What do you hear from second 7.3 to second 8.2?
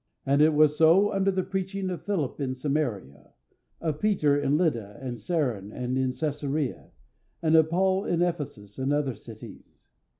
and of Paul